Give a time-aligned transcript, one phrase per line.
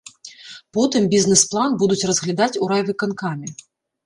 [0.77, 3.55] Потым бізнес-план будуць разглядаць у райвыканкаме.